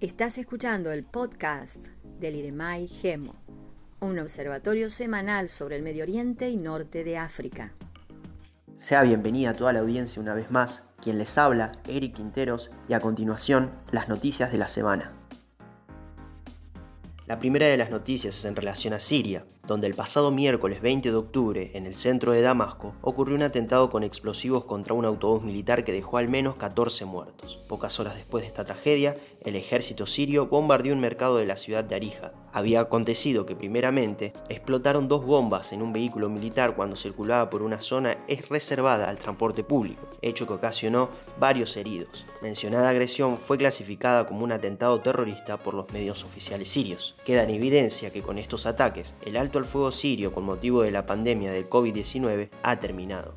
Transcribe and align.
Estás 0.00 0.38
escuchando 0.38 0.92
el 0.92 1.02
podcast 1.02 1.88
del 2.20 2.36
IREMAI 2.36 2.86
GEMO, 2.86 3.34
un 4.00 4.18
observatorio 4.20 4.90
semanal 4.90 5.48
sobre 5.48 5.74
el 5.74 5.82
Medio 5.82 6.04
Oriente 6.04 6.48
y 6.48 6.56
Norte 6.56 7.02
de 7.02 7.18
África. 7.18 7.72
Sea 8.76 9.02
bienvenida 9.02 9.50
a 9.50 9.54
toda 9.54 9.72
la 9.72 9.80
audiencia 9.80 10.22
una 10.22 10.34
vez 10.34 10.52
más, 10.52 10.84
quien 11.02 11.18
les 11.18 11.36
habla, 11.36 11.72
Eric 11.88 12.14
Quinteros, 12.14 12.70
y 12.88 12.92
a 12.92 13.00
continuación, 13.00 13.72
las 13.90 14.08
noticias 14.08 14.52
de 14.52 14.58
la 14.58 14.68
semana. 14.68 15.17
La 17.28 17.38
primera 17.38 17.66
de 17.66 17.76
las 17.76 17.90
noticias 17.90 18.38
es 18.38 18.44
en 18.46 18.56
relación 18.56 18.94
a 18.94 19.00
Siria, 19.00 19.44
donde 19.66 19.86
el 19.86 19.92
pasado 19.92 20.30
miércoles 20.30 20.80
20 20.80 21.10
de 21.10 21.14
octubre, 21.14 21.70
en 21.74 21.84
el 21.84 21.94
centro 21.94 22.32
de 22.32 22.40
Damasco, 22.40 22.94
ocurrió 23.02 23.36
un 23.36 23.42
atentado 23.42 23.90
con 23.90 24.02
explosivos 24.02 24.64
contra 24.64 24.94
un 24.94 25.04
autobús 25.04 25.44
militar 25.44 25.84
que 25.84 25.92
dejó 25.92 26.16
al 26.16 26.30
menos 26.30 26.56
14 26.56 27.04
muertos. 27.04 27.58
Pocas 27.68 28.00
horas 28.00 28.14
después 28.14 28.40
de 28.44 28.48
esta 28.48 28.64
tragedia, 28.64 29.14
el 29.42 29.56
ejército 29.56 30.06
sirio 30.06 30.46
bombardeó 30.46 30.94
un 30.94 31.00
mercado 31.00 31.36
de 31.36 31.44
la 31.44 31.58
ciudad 31.58 31.84
de 31.84 31.96
Arija. 31.96 32.32
Había 32.50 32.80
acontecido 32.80 33.44
que 33.44 33.54
primeramente 33.54 34.32
explotaron 34.48 35.06
dos 35.06 35.24
bombas 35.24 35.74
en 35.74 35.82
un 35.82 35.92
vehículo 35.92 36.30
militar 36.30 36.74
cuando 36.76 36.96
circulaba 36.96 37.50
por 37.50 37.60
una 37.60 37.82
zona 37.82 38.16
es 38.26 38.48
reservada 38.48 39.10
al 39.10 39.18
transporte 39.18 39.62
público, 39.62 40.08
hecho 40.22 40.46
que 40.46 40.54
ocasionó 40.54 41.10
varios 41.38 41.76
heridos. 41.76 42.24
Mencionada 42.40 42.88
agresión 42.88 43.36
fue 43.36 43.58
clasificada 43.58 44.26
como 44.26 44.44
un 44.44 44.52
atentado 44.52 45.00
terrorista 45.02 45.58
por 45.58 45.74
los 45.74 45.92
medios 45.92 46.24
oficiales 46.24 46.70
sirios. 46.70 47.17
Queda 47.24 47.42
en 47.42 47.50
evidencia 47.50 48.10
que 48.10 48.22
con 48.22 48.38
estos 48.38 48.66
ataques, 48.66 49.14
el 49.24 49.36
alto 49.36 49.58
el 49.58 49.64
fuego 49.64 49.92
sirio 49.92 50.32
con 50.32 50.44
motivo 50.44 50.82
de 50.82 50.90
la 50.90 51.06
pandemia 51.06 51.52
del 51.52 51.68
COVID-19 51.68 52.48
ha 52.62 52.80
terminado. 52.80 53.34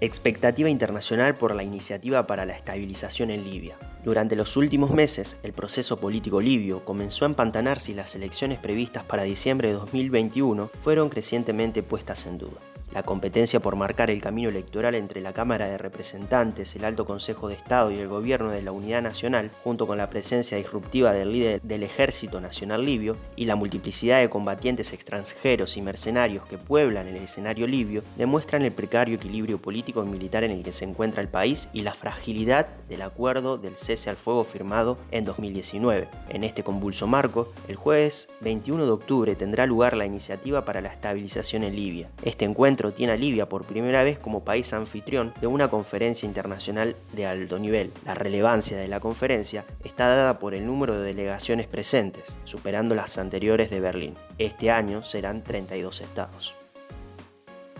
Expectativa 0.00 0.68
internacional 0.68 1.34
por 1.34 1.54
la 1.54 1.62
iniciativa 1.62 2.26
para 2.26 2.44
la 2.44 2.54
estabilización 2.56 3.30
en 3.30 3.44
Libia. 3.44 3.76
Durante 4.04 4.34
los 4.34 4.56
últimos 4.56 4.90
meses, 4.90 5.36
el 5.44 5.52
proceso 5.52 5.96
político 5.96 6.40
libio 6.40 6.84
comenzó 6.84 7.24
a 7.24 7.28
empantanarse 7.28 7.92
y 7.92 7.94
las 7.94 8.16
elecciones 8.16 8.58
previstas 8.58 9.04
para 9.04 9.22
diciembre 9.22 9.68
de 9.68 9.74
2021 9.74 10.70
fueron 10.82 11.08
crecientemente 11.08 11.84
puestas 11.84 12.26
en 12.26 12.38
duda. 12.38 12.71
La 12.92 13.02
competencia 13.02 13.58
por 13.58 13.74
marcar 13.74 14.10
el 14.10 14.20
camino 14.20 14.50
electoral 14.50 14.94
entre 14.94 15.22
la 15.22 15.32
Cámara 15.32 15.66
de 15.66 15.78
Representantes, 15.78 16.76
el 16.76 16.84
Alto 16.84 17.06
Consejo 17.06 17.48
de 17.48 17.54
Estado 17.54 17.90
y 17.90 17.96
el 17.96 18.08
Gobierno 18.08 18.50
de 18.50 18.60
la 18.60 18.72
Unidad 18.72 19.00
Nacional, 19.00 19.50
junto 19.64 19.86
con 19.86 19.96
la 19.96 20.10
presencia 20.10 20.58
disruptiva 20.58 21.14
del 21.14 21.32
líder 21.32 21.62
del 21.62 21.84
Ejército 21.84 22.38
Nacional 22.40 22.84
Libio 22.84 23.16
y 23.34 23.46
la 23.46 23.56
multiplicidad 23.56 24.20
de 24.20 24.28
combatientes 24.28 24.92
extranjeros 24.92 25.78
y 25.78 25.82
mercenarios 25.82 26.44
que 26.46 26.58
pueblan 26.58 27.08
el 27.08 27.16
escenario 27.16 27.66
libio, 27.66 28.02
demuestran 28.18 28.60
el 28.62 28.72
precario 28.72 29.16
equilibrio 29.16 29.56
político 29.56 30.04
y 30.04 30.08
militar 30.08 30.44
en 30.44 30.50
el 30.50 30.62
que 30.62 30.72
se 30.72 30.84
encuentra 30.84 31.22
el 31.22 31.28
país 31.28 31.70
y 31.72 31.80
la 31.80 31.94
fragilidad 31.94 32.68
del 32.90 33.00
acuerdo 33.00 33.56
del 33.56 33.78
cese 33.78 34.10
al 34.10 34.16
fuego 34.16 34.44
firmado 34.44 34.98
en 35.10 35.24
2019. 35.24 36.08
En 36.28 36.44
este 36.44 36.62
convulso 36.62 37.06
marco, 37.06 37.50
el 37.68 37.76
jueves 37.76 38.28
21 38.42 38.84
de 38.84 38.92
octubre 38.92 39.34
tendrá 39.34 39.64
lugar 39.66 39.96
la 39.96 40.04
iniciativa 40.04 40.66
para 40.66 40.82
la 40.82 40.88
estabilización 40.88 41.64
en 41.64 41.74
Libia. 41.74 42.10
Este 42.22 42.44
encuentro 42.44 42.81
tiene 42.90 43.12
a 43.12 43.16
Libia 43.16 43.48
por 43.48 43.66
primera 43.66 44.02
vez 44.02 44.18
como 44.18 44.44
país 44.44 44.72
anfitrión 44.72 45.32
de 45.40 45.46
una 45.46 45.68
conferencia 45.68 46.26
internacional 46.26 46.96
de 47.12 47.26
alto 47.26 47.58
nivel. 47.58 47.92
La 48.04 48.14
relevancia 48.14 48.76
de 48.76 48.88
la 48.88 49.00
conferencia 49.00 49.64
está 49.84 50.08
dada 50.08 50.38
por 50.38 50.54
el 50.54 50.66
número 50.66 50.98
de 50.98 51.06
delegaciones 51.06 51.66
presentes, 51.66 52.38
superando 52.44 52.94
las 52.94 53.18
anteriores 53.18 53.70
de 53.70 53.80
Berlín. 53.80 54.14
Este 54.38 54.70
año 54.70 55.02
serán 55.02 55.42
32 55.42 56.00
estados. 56.00 56.61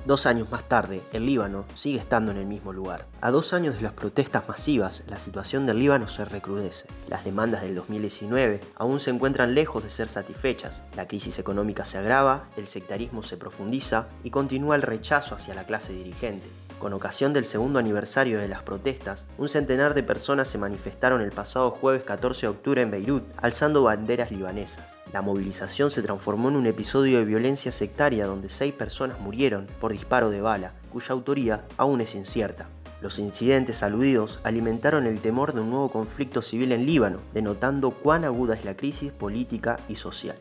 Dos 0.04 0.26
años 0.26 0.50
más 0.50 0.68
tarde, 0.68 1.00
el 1.12 1.26
Líbano 1.26 1.64
sigue 1.74 2.00
estando 2.00 2.32
en 2.32 2.38
el 2.38 2.46
mismo 2.46 2.72
lugar. 2.72 3.06
A 3.20 3.30
dos 3.30 3.52
años 3.52 3.76
de 3.76 3.82
las 3.82 3.92
protestas 3.92 4.48
masivas, 4.48 5.04
la 5.06 5.20
situación 5.20 5.64
del 5.64 5.78
Líbano 5.78 6.08
se 6.08 6.24
recrudece. 6.24 6.88
Las 7.08 7.24
demandas 7.24 7.62
del 7.62 7.76
2019 7.76 8.60
aún 8.74 8.98
se 8.98 9.10
encuentran 9.10 9.54
lejos 9.54 9.84
de 9.84 9.90
ser 9.90 10.08
satisfechas. 10.08 10.82
La 10.96 11.06
crisis 11.06 11.38
económica 11.38 11.84
se 11.84 11.98
agrava, 11.98 12.42
el 12.56 12.66
sectarismo 12.66 13.22
se 13.22 13.36
profundiza 13.36 14.08
y 14.24 14.30
continúa 14.30 14.74
el 14.74 14.82
rechazo 14.82 15.36
hacia 15.36 15.54
la 15.54 15.66
clase 15.66 15.92
dirigente. 15.92 16.48
Con 16.82 16.94
ocasión 16.94 17.32
del 17.32 17.44
segundo 17.44 17.78
aniversario 17.78 18.40
de 18.40 18.48
las 18.48 18.64
protestas, 18.64 19.24
un 19.38 19.48
centenar 19.48 19.94
de 19.94 20.02
personas 20.02 20.48
se 20.48 20.58
manifestaron 20.58 21.20
el 21.20 21.30
pasado 21.30 21.70
jueves 21.70 22.02
14 22.02 22.40
de 22.40 22.50
octubre 22.50 22.82
en 22.82 22.90
Beirut, 22.90 23.22
alzando 23.36 23.84
banderas 23.84 24.32
libanesas. 24.32 24.98
La 25.12 25.22
movilización 25.22 25.92
se 25.92 26.02
transformó 26.02 26.48
en 26.48 26.56
un 26.56 26.66
episodio 26.66 27.18
de 27.18 27.24
violencia 27.24 27.70
sectaria 27.70 28.26
donde 28.26 28.48
seis 28.48 28.74
personas 28.74 29.20
murieron 29.20 29.68
por 29.80 29.92
disparo 29.92 30.28
de 30.28 30.40
bala, 30.40 30.72
cuya 30.90 31.10
autoría 31.10 31.64
aún 31.76 32.00
es 32.00 32.16
incierta. 32.16 32.68
Los 33.00 33.20
incidentes 33.20 33.84
aludidos 33.84 34.40
alimentaron 34.42 35.06
el 35.06 35.20
temor 35.20 35.52
de 35.52 35.60
un 35.60 35.70
nuevo 35.70 35.88
conflicto 35.88 36.42
civil 36.42 36.72
en 36.72 36.84
Líbano, 36.84 37.20
denotando 37.32 37.92
cuán 37.92 38.24
aguda 38.24 38.56
es 38.56 38.64
la 38.64 38.76
crisis 38.76 39.12
política 39.12 39.78
y 39.88 39.94
social. 39.94 40.34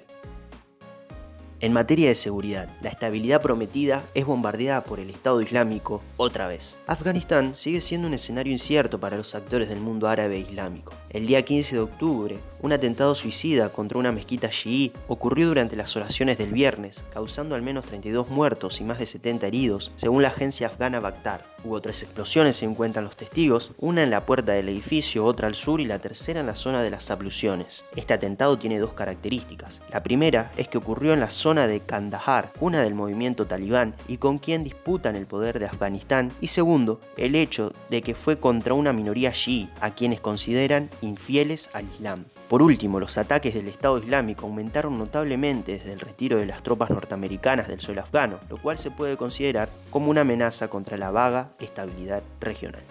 En 1.62 1.74
materia 1.74 2.10
de 2.10 2.16
seguridad, 2.16 2.68
la 2.82 2.90
estabilidad 2.90 3.40
prometida 3.40 4.04
es 4.16 4.26
bombardeada 4.26 4.84
por 4.84 5.00
el 5.00 5.12
Estado 5.12 5.44
Islámico 5.44 6.02
otra 6.18 6.48
vez. 6.48 6.76
Afganistán 6.88 7.54
sigue 7.54 7.82
siendo 7.82 8.08
un 8.08 8.16
escenario 8.16 8.52
incierto 8.52 9.00
para 9.00 9.16
los 9.16 9.36
actores 9.36 9.70
del 9.70 9.80
mundo 9.80 10.08
árabe 10.08 10.38
e 10.38 10.40
islámico. 10.40 10.92
El 11.14 11.28
día 11.28 11.44
15 11.44 11.76
de 11.76 11.82
octubre, 11.82 12.38
un 12.62 12.72
atentado 12.72 13.16
suicida 13.16 13.68
contra 13.68 14.00
una 14.00 14.14
mezquita 14.14 14.50
chií 14.50 14.94
ocurrió 15.10 15.48
durante 15.48 15.76
las 15.76 15.98
oraciones 15.98 16.38
del 16.38 16.54
viernes, 16.54 17.04
causando 17.12 17.54
al 17.54 17.62
menos 17.62 17.86
32 17.86 18.30
muertos 18.30 18.80
y 18.80 18.86
más 18.86 18.98
de 18.98 19.06
70 19.06 19.46
heridos, 19.46 19.92
según 19.98 20.22
la 20.22 20.30
agencia 20.30 20.68
afgana 20.68 21.02
Bakhtar. 21.02 21.44
Hubo 21.66 21.82
tres 21.82 22.04
explosiones, 22.04 22.56
se 22.56 22.66
encuentran 22.66 23.04
los 23.04 23.18
testigos, 23.18 23.74
una 23.78 24.04
en 24.04 24.10
la 24.10 24.26
puerta 24.26 24.54
del 24.54 24.70
edificio, 24.70 25.26
otra 25.26 25.50
al 25.50 25.56
sur 25.56 25.82
y 25.82 25.86
la 25.86 26.00
tercera 26.00 26.40
en 26.40 26.46
la 26.46 26.56
zona 26.56 26.82
de 26.82 26.92
las 26.92 27.12
abluciones. 27.12 27.84
Este 27.98 28.14
atentado 28.14 28.58
tiene 28.58 28.80
dos 28.80 28.94
características. 28.94 29.82
La 29.92 30.04
primera 30.04 30.50
es 30.56 30.70
que 30.70 30.78
ocurrió 30.78 31.12
en 31.12 31.20
la 31.20 31.30
zona 31.30 31.68
de 31.68 31.82
Kandahar, 31.82 32.54
una 32.62 32.82
del 32.82 32.96
movimiento 32.96 33.48
talibán 33.48 33.96
y 34.08 34.16
con 34.16 34.40
quien 34.40 34.64
disputan 34.64 35.18
el 35.18 35.26
poder 35.26 35.60
de 35.60 35.66
Afganistán. 35.66 36.32
Y 36.40 36.48
segundo, 36.48 37.02
el 37.18 37.36
hecho 37.36 37.74
de 37.90 38.02
que 38.02 38.16
fue 38.16 38.40
contra 38.40 38.76
una 38.76 38.94
minoría 38.94 39.34
chií, 39.34 39.70
a 39.82 39.92
quienes 39.92 40.22
consideran 40.22 40.90
infieles 41.02 41.70
al 41.74 41.86
Islam. 41.86 42.26
Por 42.48 42.62
último, 42.62 43.00
los 43.00 43.18
ataques 43.18 43.54
del 43.54 43.68
Estado 43.68 43.98
Islámico 43.98 44.46
aumentaron 44.46 44.98
notablemente 44.98 45.74
desde 45.74 45.94
el 45.94 46.00
retiro 46.00 46.38
de 46.38 46.46
las 46.46 46.64
tropas 46.64 46.90
norteamericanas 46.90 47.68
del 47.68 47.80
suelo 47.80 48.02
afgano, 48.02 48.40
lo 48.50 48.58
cual 48.58 48.78
se 48.78 48.92
puede 48.92 49.18
considerar 49.18 49.70
como 49.90 50.10
una 50.10 50.22
amenaza 50.22 50.70
contra 50.70 50.98
la 50.98 51.12
vaga 51.12 51.52
estabilidad 51.60 52.24
regional. 52.40 52.84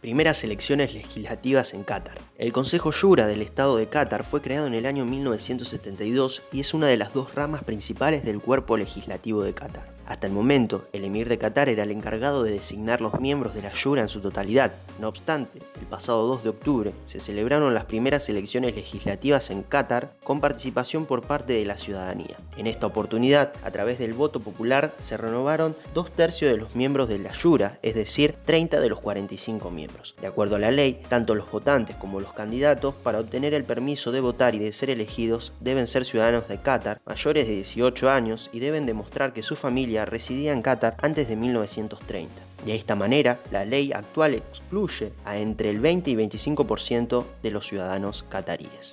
Primeras 0.00 0.44
elecciones 0.44 0.94
legislativas 0.94 1.74
en 1.74 1.82
Qatar. 1.82 2.18
El 2.38 2.52
Consejo 2.52 2.92
Yura 2.92 3.26
del 3.26 3.42
Estado 3.42 3.76
de 3.76 3.88
Qatar 3.88 4.22
fue 4.22 4.40
creado 4.40 4.68
en 4.68 4.74
el 4.74 4.86
año 4.86 5.04
1972 5.04 6.42
y 6.52 6.60
es 6.60 6.72
una 6.72 6.86
de 6.86 6.96
las 6.96 7.12
dos 7.12 7.34
ramas 7.34 7.64
principales 7.64 8.24
del 8.24 8.40
cuerpo 8.40 8.76
legislativo 8.76 9.42
de 9.42 9.54
Qatar. 9.54 9.97
Hasta 10.08 10.26
el 10.26 10.32
momento, 10.32 10.84
el 10.94 11.04
emir 11.04 11.28
de 11.28 11.36
Qatar 11.36 11.68
era 11.68 11.82
el 11.82 11.90
encargado 11.90 12.42
de 12.42 12.52
designar 12.52 13.02
los 13.02 13.20
miembros 13.20 13.54
de 13.54 13.60
la 13.60 13.72
Yura 13.72 14.00
en 14.00 14.08
su 14.08 14.22
totalidad. 14.22 14.72
No 14.98 15.06
obstante, 15.06 15.58
el 15.78 15.86
pasado 15.86 16.26
2 16.28 16.44
de 16.44 16.48
octubre 16.48 16.92
se 17.04 17.20
celebraron 17.20 17.74
las 17.74 17.84
primeras 17.84 18.26
elecciones 18.30 18.74
legislativas 18.74 19.50
en 19.50 19.62
Qatar 19.62 20.14
con 20.24 20.40
participación 20.40 21.04
por 21.04 21.26
parte 21.26 21.52
de 21.52 21.66
la 21.66 21.76
ciudadanía. 21.76 22.38
En 22.56 22.66
esta 22.66 22.86
oportunidad, 22.86 23.52
a 23.62 23.70
través 23.70 23.98
del 23.98 24.14
voto 24.14 24.40
popular, 24.40 24.94
se 24.98 25.18
renovaron 25.18 25.76
dos 25.92 26.10
tercios 26.10 26.50
de 26.52 26.56
los 26.56 26.74
miembros 26.74 27.10
de 27.10 27.18
la 27.18 27.32
Yura, 27.32 27.78
es 27.82 27.94
decir, 27.94 28.34
30 28.46 28.80
de 28.80 28.88
los 28.88 29.00
45 29.00 29.70
miembros. 29.70 30.14
De 30.22 30.26
acuerdo 30.26 30.56
a 30.56 30.58
la 30.58 30.70
ley, 30.70 31.02
tanto 31.10 31.34
los 31.34 31.50
votantes 31.50 31.96
como 31.96 32.18
los 32.18 32.32
candidatos, 32.32 32.94
para 32.94 33.20
obtener 33.20 33.52
el 33.52 33.64
permiso 33.64 34.10
de 34.10 34.22
votar 34.22 34.54
y 34.54 34.58
de 34.58 34.72
ser 34.72 34.88
elegidos, 34.88 35.52
deben 35.60 35.86
ser 35.86 36.06
ciudadanos 36.06 36.48
de 36.48 36.62
Qatar, 36.62 36.98
mayores 37.04 37.46
de 37.46 37.56
18 37.56 38.08
años 38.08 38.48
y 38.54 38.60
deben 38.60 38.86
demostrar 38.86 39.34
que 39.34 39.42
su 39.42 39.54
familia 39.54 39.97
residía 40.04 40.52
en 40.52 40.62
Qatar 40.62 40.96
antes 41.02 41.28
de 41.28 41.36
1930. 41.36 42.34
De 42.64 42.74
esta 42.74 42.96
manera, 42.96 43.38
la 43.50 43.64
ley 43.64 43.92
actual 43.92 44.34
excluye 44.34 45.12
a 45.24 45.36
entre 45.36 45.70
el 45.70 45.80
20 45.80 46.10
y 46.10 46.16
25% 46.16 47.24
de 47.42 47.50
los 47.50 47.66
ciudadanos 47.66 48.24
cataríes. 48.28 48.92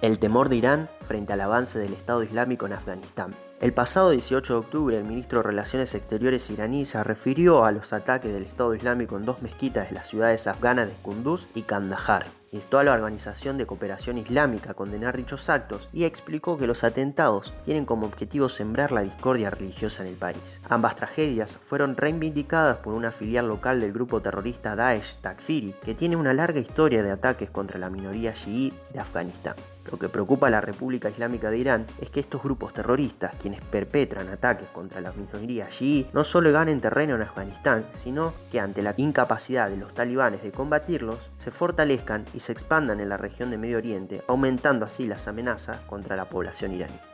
El 0.00 0.18
temor 0.18 0.48
de 0.48 0.56
Irán 0.56 0.88
frente 1.00 1.32
al 1.32 1.40
avance 1.40 1.78
del 1.78 1.92
Estado 1.92 2.22
Islámico 2.22 2.66
en 2.66 2.72
Afganistán. 2.74 3.34
El 3.60 3.72
pasado 3.72 4.10
18 4.10 4.52
de 4.52 4.58
octubre, 4.58 4.98
el 4.98 5.04
ministro 5.04 5.38
de 5.38 5.44
Relaciones 5.44 5.94
Exteriores 5.94 6.50
iraní 6.50 6.84
se 6.84 7.02
refirió 7.02 7.64
a 7.64 7.72
los 7.72 7.92
ataques 7.92 8.32
del 8.32 8.44
Estado 8.44 8.74
Islámico 8.74 9.16
en 9.16 9.24
dos 9.24 9.42
mezquitas 9.42 9.88
de 9.88 9.94
las 9.94 10.08
ciudades 10.08 10.46
afganas 10.46 10.88
de 10.88 10.94
Kunduz 11.02 11.46
y 11.54 11.62
Kandahar 11.62 12.26
instó 12.54 12.78
a 12.78 12.84
la 12.84 12.92
Organización 12.92 13.58
de 13.58 13.66
Cooperación 13.66 14.16
Islámica 14.16 14.70
a 14.70 14.74
condenar 14.74 15.16
dichos 15.16 15.48
actos 15.50 15.88
y 15.92 16.04
explicó 16.04 16.56
que 16.56 16.66
los 16.66 16.84
atentados 16.84 17.52
tienen 17.64 17.84
como 17.84 18.06
objetivo 18.06 18.48
sembrar 18.48 18.92
la 18.92 19.02
discordia 19.02 19.50
religiosa 19.50 20.02
en 20.02 20.10
el 20.10 20.14
país. 20.14 20.60
Ambas 20.68 20.96
tragedias 20.96 21.58
fueron 21.66 21.96
reivindicadas 21.96 22.76
por 22.78 22.94
una 22.94 23.10
filial 23.10 23.48
local 23.48 23.80
del 23.80 23.92
grupo 23.92 24.22
terrorista 24.22 24.76
Daesh 24.76 25.16
Takfiri, 25.16 25.74
que 25.84 25.94
tiene 25.94 26.16
una 26.16 26.32
larga 26.32 26.60
historia 26.60 27.02
de 27.02 27.10
ataques 27.10 27.50
contra 27.50 27.78
la 27.78 27.90
minoría 27.90 28.32
chií 28.32 28.72
de 28.92 29.00
Afganistán. 29.00 29.56
Lo 29.90 29.98
que 29.98 30.08
preocupa 30.08 30.46
a 30.46 30.50
la 30.50 30.60
República 30.60 31.10
Islámica 31.10 31.50
de 31.50 31.58
Irán 31.58 31.86
es 32.00 32.10
que 32.10 32.20
estos 32.20 32.42
grupos 32.42 32.72
terroristas, 32.72 33.36
quienes 33.36 33.60
perpetran 33.60 34.28
ataques 34.28 34.68
contra 34.70 35.00
las 35.00 35.16
minorías 35.16 35.68
allí, 35.68 36.08
no 36.12 36.24
solo 36.24 36.52
ganen 36.52 36.80
terreno 36.80 37.14
en 37.14 37.22
Afganistán, 37.22 37.86
sino 37.92 38.32
que 38.50 38.60
ante 38.60 38.82
la 38.82 38.94
incapacidad 38.96 39.68
de 39.68 39.76
los 39.76 39.92
talibanes 39.92 40.42
de 40.42 40.52
combatirlos, 40.52 41.30
se 41.36 41.50
fortalezcan 41.50 42.24
y 42.34 42.40
se 42.40 42.52
expandan 42.52 43.00
en 43.00 43.08
la 43.08 43.16
región 43.16 43.50
de 43.50 43.58
Medio 43.58 43.78
Oriente, 43.78 44.22
aumentando 44.28 44.86
así 44.86 45.06
las 45.06 45.28
amenazas 45.28 45.80
contra 45.82 46.16
la 46.16 46.28
población 46.28 46.74
iraní. 46.74 47.13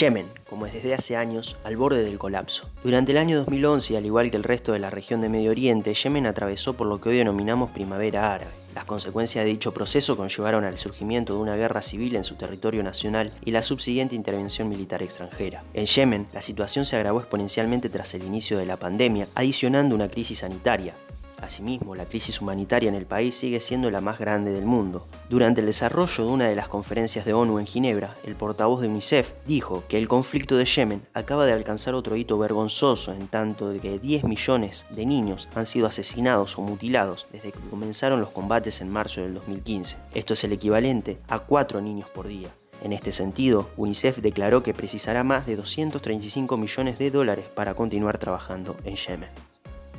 Yemen, 0.00 0.26
como 0.48 0.66
es 0.66 0.72
desde 0.72 0.92
hace 0.92 1.16
años, 1.16 1.56
al 1.62 1.76
borde 1.76 2.02
del 2.02 2.18
colapso. 2.18 2.68
Durante 2.82 3.12
el 3.12 3.18
año 3.18 3.36
2011, 3.38 3.96
al 3.96 4.06
igual 4.06 4.28
que 4.28 4.36
el 4.36 4.42
resto 4.42 4.72
de 4.72 4.80
la 4.80 4.90
región 4.90 5.20
de 5.20 5.28
Medio 5.28 5.52
Oriente, 5.52 5.94
Yemen 5.94 6.26
atravesó 6.26 6.74
por 6.74 6.88
lo 6.88 7.00
que 7.00 7.10
hoy 7.10 7.18
denominamos 7.18 7.70
primavera 7.70 8.32
árabe. 8.32 8.50
Las 8.74 8.86
consecuencias 8.86 9.44
de 9.44 9.50
dicho 9.52 9.72
proceso 9.72 10.16
conllevaron 10.16 10.64
al 10.64 10.78
surgimiento 10.78 11.34
de 11.34 11.40
una 11.40 11.54
guerra 11.54 11.80
civil 11.80 12.16
en 12.16 12.24
su 12.24 12.34
territorio 12.34 12.82
nacional 12.82 13.32
y 13.44 13.52
la 13.52 13.62
subsiguiente 13.62 14.16
intervención 14.16 14.68
militar 14.68 15.00
extranjera. 15.00 15.62
En 15.74 15.86
Yemen, 15.86 16.26
la 16.32 16.42
situación 16.42 16.84
se 16.84 16.96
agravó 16.96 17.20
exponencialmente 17.20 17.88
tras 17.88 18.14
el 18.14 18.24
inicio 18.24 18.58
de 18.58 18.66
la 18.66 18.76
pandemia, 18.76 19.28
adicionando 19.36 19.94
una 19.94 20.08
crisis 20.08 20.40
sanitaria, 20.40 20.96
Asimismo, 21.44 21.94
la 21.94 22.06
crisis 22.06 22.40
humanitaria 22.40 22.88
en 22.88 22.94
el 22.94 23.04
país 23.04 23.34
sigue 23.34 23.60
siendo 23.60 23.90
la 23.90 24.00
más 24.00 24.18
grande 24.18 24.50
del 24.50 24.64
mundo. 24.64 25.06
Durante 25.28 25.60
el 25.60 25.66
desarrollo 25.66 26.24
de 26.24 26.30
una 26.30 26.48
de 26.48 26.56
las 26.56 26.68
conferencias 26.68 27.26
de 27.26 27.34
ONU 27.34 27.58
en 27.58 27.66
Ginebra, 27.66 28.14
el 28.24 28.34
portavoz 28.34 28.80
de 28.80 28.88
UNICEF 28.88 29.34
dijo 29.44 29.84
que 29.86 29.98
el 29.98 30.08
conflicto 30.08 30.56
de 30.56 30.64
Yemen 30.64 31.06
acaba 31.12 31.44
de 31.44 31.52
alcanzar 31.52 31.94
otro 31.94 32.16
hito 32.16 32.38
vergonzoso 32.38 33.12
en 33.12 33.28
tanto 33.28 33.68
de 33.68 33.78
que 33.78 33.98
10 33.98 34.24
millones 34.24 34.86
de 34.88 35.04
niños 35.04 35.48
han 35.54 35.66
sido 35.66 35.86
asesinados 35.86 36.56
o 36.56 36.62
mutilados 36.62 37.26
desde 37.30 37.52
que 37.52 37.60
comenzaron 37.68 38.20
los 38.20 38.30
combates 38.30 38.80
en 38.80 38.88
marzo 38.88 39.20
del 39.20 39.34
2015. 39.34 39.98
Esto 40.14 40.32
es 40.32 40.44
el 40.44 40.52
equivalente 40.52 41.18
a 41.28 41.40
4 41.40 41.82
niños 41.82 42.08
por 42.08 42.26
día. 42.26 42.48
En 42.82 42.94
este 42.94 43.12
sentido, 43.12 43.68
UNICEF 43.76 44.18
declaró 44.18 44.62
que 44.62 44.72
precisará 44.72 45.24
más 45.24 45.44
de 45.44 45.56
235 45.56 46.56
millones 46.56 46.98
de 46.98 47.10
dólares 47.10 47.44
para 47.54 47.74
continuar 47.74 48.16
trabajando 48.16 48.76
en 48.84 48.96
Yemen. 48.96 49.53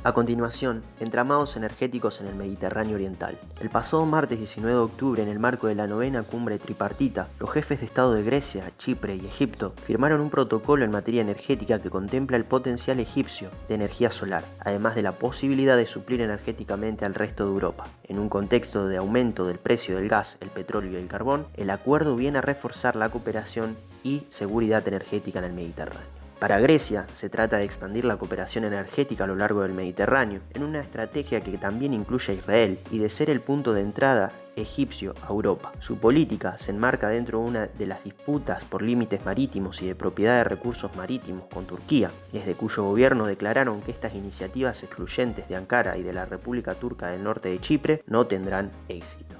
A 0.06 0.12
continuación, 0.12 0.82
entramados 1.00 1.56
energéticos 1.56 2.20
en 2.20 2.28
el 2.28 2.36
Mediterráneo 2.36 2.94
Oriental. 2.94 3.36
El 3.60 3.70
pasado 3.70 4.06
martes 4.06 4.38
19 4.38 4.72
de 4.72 4.80
octubre, 4.80 5.20
en 5.20 5.28
el 5.28 5.40
marco 5.40 5.66
de 5.66 5.74
la 5.74 5.88
novena 5.88 6.22
cumbre 6.22 6.60
tripartita, 6.60 7.26
los 7.40 7.50
jefes 7.50 7.80
de 7.80 7.86
Estado 7.86 8.14
de 8.14 8.22
Grecia, 8.22 8.70
Chipre 8.78 9.16
y 9.16 9.26
Egipto 9.26 9.74
firmaron 9.82 10.20
un 10.20 10.30
protocolo 10.30 10.84
en 10.84 10.92
materia 10.92 11.22
energética 11.22 11.80
que 11.80 11.90
contempla 11.90 12.36
el 12.36 12.44
potencial 12.44 13.00
egipcio 13.00 13.50
de 13.66 13.74
energía 13.74 14.12
solar, 14.12 14.44
además 14.60 14.94
de 14.94 15.02
la 15.02 15.10
posibilidad 15.10 15.76
de 15.76 15.86
suplir 15.86 16.20
energéticamente 16.20 17.04
al 17.04 17.14
resto 17.16 17.42
de 17.44 17.50
Europa. 17.50 17.88
En 18.04 18.20
un 18.20 18.28
contexto 18.28 18.86
de 18.86 18.98
aumento 18.98 19.44
del 19.44 19.58
precio 19.58 19.96
del 19.96 20.08
gas, 20.08 20.38
el 20.40 20.50
petróleo 20.50 20.92
y 20.92 21.02
el 21.02 21.08
carbón, 21.08 21.48
el 21.54 21.68
acuerdo 21.68 22.14
viene 22.14 22.38
a 22.38 22.42
reforzar 22.42 22.94
la 22.94 23.08
cooperación 23.08 23.76
y 24.04 24.24
seguridad 24.28 24.86
energética 24.86 25.40
en 25.40 25.46
el 25.46 25.52
Mediterráneo. 25.52 26.25
Para 26.38 26.58
Grecia 26.58 27.06
se 27.12 27.30
trata 27.30 27.56
de 27.56 27.64
expandir 27.64 28.04
la 28.04 28.18
cooperación 28.18 28.64
energética 28.64 29.24
a 29.24 29.26
lo 29.26 29.36
largo 29.36 29.62
del 29.62 29.72
Mediterráneo 29.72 30.42
en 30.52 30.64
una 30.64 30.80
estrategia 30.80 31.40
que 31.40 31.56
también 31.56 31.94
incluye 31.94 32.30
a 32.30 32.36
Israel 32.36 32.78
y 32.90 32.98
de 32.98 33.08
ser 33.08 33.30
el 33.30 33.40
punto 33.40 33.72
de 33.72 33.80
entrada 33.80 34.32
egipcio 34.54 35.14
a 35.22 35.30
Europa. 35.30 35.72
Su 35.80 35.96
política 35.96 36.58
se 36.58 36.72
enmarca 36.72 37.08
dentro 37.08 37.40
de 37.40 37.48
una 37.48 37.66
de 37.68 37.86
las 37.86 38.04
disputas 38.04 38.64
por 38.64 38.82
límites 38.82 39.24
marítimos 39.24 39.80
y 39.80 39.86
de 39.86 39.94
propiedad 39.94 40.36
de 40.36 40.44
recursos 40.44 40.94
marítimos 40.94 41.44
con 41.46 41.66
Turquía, 41.66 42.10
desde 42.32 42.54
cuyo 42.54 42.82
gobierno 42.82 43.26
declararon 43.26 43.80
que 43.80 43.92
estas 43.92 44.14
iniciativas 44.14 44.82
excluyentes 44.82 45.48
de 45.48 45.56
Ankara 45.56 45.96
y 45.96 46.02
de 46.02 46.12
la 46.12 46.26
República 46.26 46.74
Turca 46.74 47.06
del 47.06 47.24
Norte 47.24 47.48
de 47.48 47.60
Chipre 47.60 48.02
no 48.06 48.26
tendrán 48.26 48.70
éxito. 48.88 49.36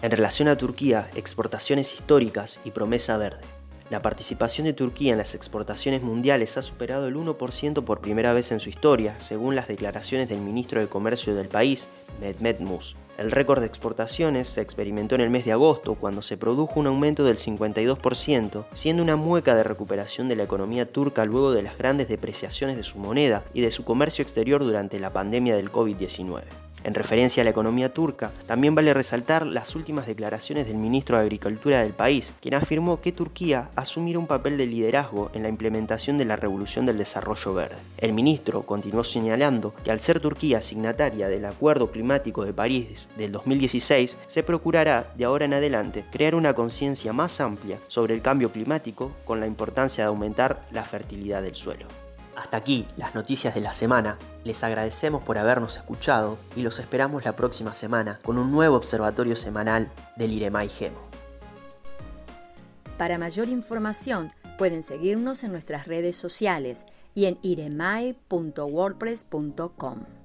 En 0.00 0.10
relación 0.10 0.48
a 0.48 0.56
Turquía, 0.56 1.08
exportaciones 1.14 1.92
históricas 1.92 2.60
y 2.64 2.70
promesa 2.70 3.18
verde. 3.18 3.55
La 3.88 4.00
participación 4.00 4.64
de 4.64 4.72
Turquía 4.72 5.12
en 5.12 5.18
las 5.18 5.36
exportaciones 5.36 6.02
mundiales 6.02 6.56
ha 6.56 6.62
superado 6.62 7.06
el 7.06 7.14
1% 7.14 7.84
por 7.84 8.00
primera 8.00 8.32
vez 8.32 8.50
en 8.50 8.58
su 8.58 8.68
historia, 8.68 9.14
según 9.20 9.54
las 9.54 9.68
declaraciones 9.68 10.28
del 10.28 10.40
ministro 10.40 10.80
de 10.80 10.88
Comercio 10.88 11.36
del 11.36 11.46
país, 11.46 11.88
Mehmet 12.20 12.58
Mus. 12.58 12.96
El 13.16 13.30
récord 13.30 13.60
de 13.60 13.66
exportaciones 13.66 14.48
se 14.48 14.60
experimentó 14.60 15.14
en 15.14 15.20
el 15.20 15.30
mes 15.30 15.44
de 15.44 15.52
agosto, 15.52 15.94
cuando 15.94 16.20
se 16.20 16.36
produjo 16.36 16.80
un 16.80 16.88
aumento 16.88 17.22
del 17.22 17.38
52%, 17.38 18.66
siendo 18.72 19.04
una 19.04 19.14
mueca 19.14 19.54
de 19.54 19.62
recuperación 19.62 20.28
de 20.28 20.34
la 20.34 20.42
economía 20.42 20.90
turca 20.90 21.24
luego 21.24 21.52
de 21.52 21.62
las 21.62 21.78
grandes 21.78 22.08
depreciaciones 22.08 22.76
de 22.76 22.82
su 22.82 22.98
moneda 22.98 23.44
y 23.54 23.60
de 23.60 23.70
su 23.70 23.84
comercio 23.84 24.22
exterior 24.22 24.64
durante 24.64 24.98
la 24.98 25.12
pandemia 25.12 25.54
del 25.54 25.70
COVID-19. 25.70 26.65
En 26.86 26.94
referencia 26.94 27.40
a 27.40 27.44
la 27.44 27.50
economía 27.50 27.92
turca, 27.92 28.30
también 28.46 28.76
vale 28.76 28.94
resaltar 28.94 29.44
las 29.44 29.74
últimas 29.74 30.06
declaraciones 30.06 30.68
del 30.68 30.76
ministro 30.76 31.16
de 31.16 31.24
Agricultura 31.24 31.82
del 31.82 31.94
país, 31.94 32.32
quien 32.40 32.54
afirmó 32.54 33.00
que 33.00 33.10
Turquía 33.10 33.70
asumirá 33.74 34.20
un 34.20 34.28
papel 34.28 34.56
de 34.56 34.66
liderazgo 34.66 35.32
en 35.34 35.42
la 35.42 35.48
implementación 35.48 36.16
de 36.16 36.26
la 36.26 36.36
Revolución 36.36 36.86
del 36.86 36.96
Desarrollo 36.96 37.54
Verde. 37.54 37.74
El 37.98 38.12
ministro 38.12 38.62
continuó 38.62 39.02
señalando 39.02 39.74
que 39.82 39.90
al 39.90 39.98
ser 39.98 40.20
Turquía 40.20 40.62
signataria 40.62 41.26
del 41.26 41.46
Acuerdo 41.46 41.90
Climático 41.90 42.44
de 42.44 42.52
París 42.52 43.08
del 43.18 43.32
2016, 43.32 44.16
se 44.28 44.44
procurará 44.44 45.12
de 45.16 45.24
ahora 45.24 45.46
en 45.46 45.54
adelante 45.54 46.04
crear 46.12 46.36
una 46.36 46.54
conciencia 46.54 47.12
más 47.12 47.40
amplia 47.40 47.80
sobre 47.88 48.14
el 48.14 48.22
cambio 48.22 48.52
climático 48.52 49.10
con 49.24 49.40
la 49.40 49.48
importancia 49.48 50.04
de 50.04 50.08
aumentar 50.10 50.64
la 50.70 50.84
fertilidad 50.84 51.42
del 51.42 51.56
suelo. 51.56 52.05
Hasta 52.36 52.56
aquí 52.58 52.86
las 52.96 53.14
noticias 53.14 53.54
de 53.54 53.62
la 53.62 53.72
semana. 53.72 54.18
Les 54.44 54.62
agradecemos 54.62 55.24
por 55.24 55.38
habernos 55.38 55.78
escuchado 55.78 56.36
y 56.54 56.60
los 56.62 56.78
esperamos 56.78 57.24
la 57.24 57.34
próxima 57.34 57.74
semana 57.74 58.20
con 58.22 58.36
un 58.38 58.52
nuevo 58.52 58.76
observatorio 58.76 59.34
semanal 59.34 59.90
del 60.16 60.32
IREMAI 60.32 60.68
GEMO. 60.68 61.00
Para 62.98 63.16
mayor 63.18 63.48
información 63.48 64.30
pueden 64.58 64.82
seguirnos 64.82 65.44
en 65.44 65.52
nuestras 65.52 65.86
redes 65.86 66.16
sociales 66.16 66.84
y 67.14 67.24
en 67.24 67.38
iremai.wordpress.com. 67.42 70.15